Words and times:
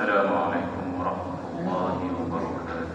السلام 0.00 0.32
عليكم 0.32 0.84
ورحمة 0.96 1.40
الله 1.60 1.98
وبركاته. 2.20 2.88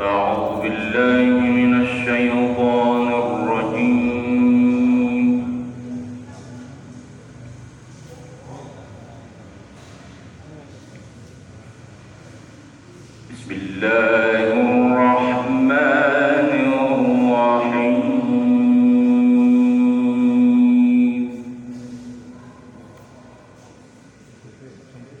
أعوذ 0.00 0.62
بالله 0.62 1.15
সম্পূর্ণ 24.92 25.15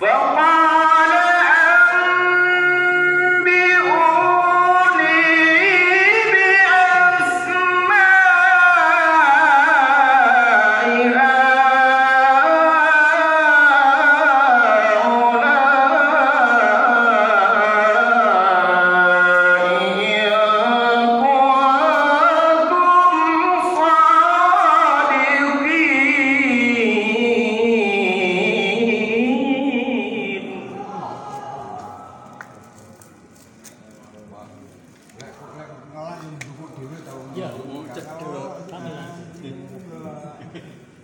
Well, 0.00 0.59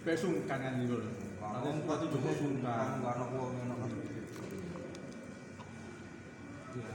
Kayak 0.07 0.23
kangen 0.23 0.63
kan 0.63 0.73
gitu 0.87 1.03
loh. 1.03 1.11
Itu 1.67 2.07
juga 2.15 2.31
sungkan. 2.39 3.03
Iya, 6.77 6.95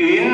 in 0.00 0.29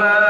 الله 0.00 0.25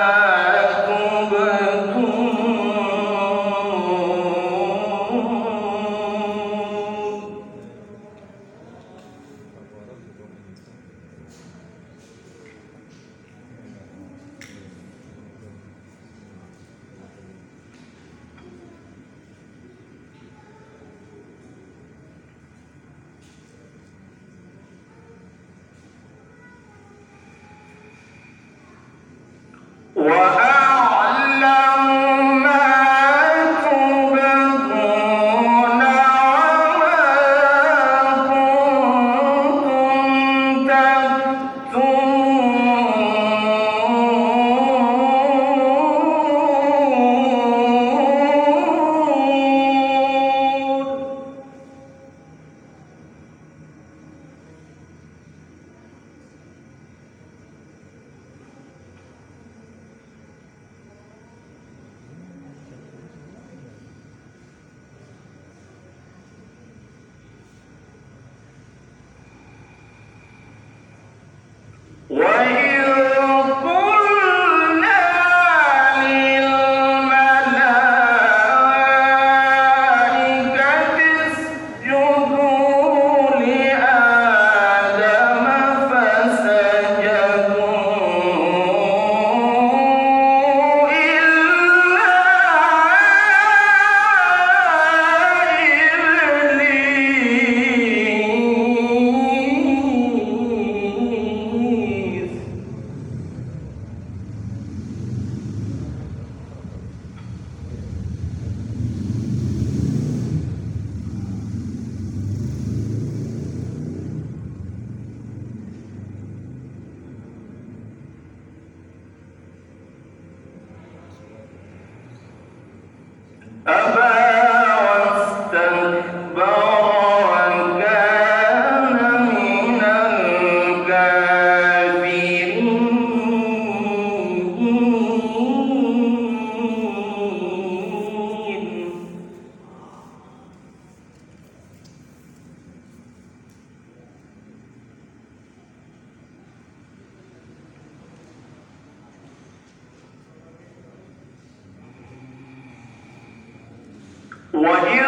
وإذ 154.66 155.05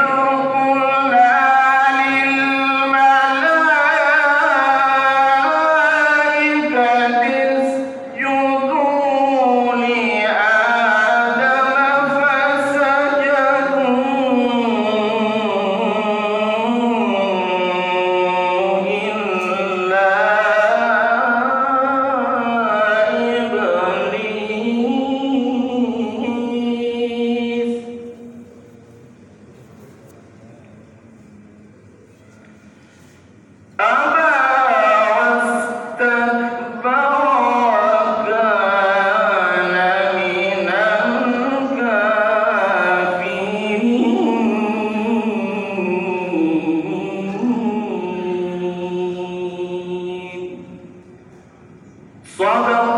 Sobram 52.39 52.98